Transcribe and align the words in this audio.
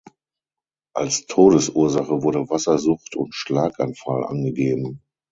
Als 0.95 1.27
Todesursache 1.27 2.23
wurde 2.23 2.49
Wassersucht 2.49 3.15
und 3.15 3.35
Schlaganfall 3.35 4.25
angegeben. 4.25 4.99